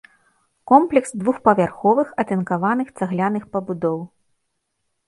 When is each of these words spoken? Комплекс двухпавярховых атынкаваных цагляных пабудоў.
Комплекс 0.71 1.13
двухпавярховых 1.21 2.07
атынкаваных 2.25 2.87
цагляных 2.97 3.43
пабудоў. 3.55 3.99